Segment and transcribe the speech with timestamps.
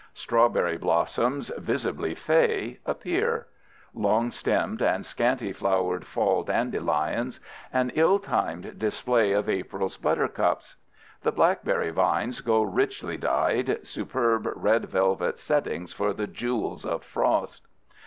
[0.15, 3.45] Strawberry blossoms, visibly fey, appear;
[3.93, 7.39] long stemmed and scanty flowered fall dandelions;
[7.71, 10.77] an ill timed display of April's buttercups.
[11.21, 17.67] The blackberry vines go richly dyed—superb red velvet settings for the jewels of frost.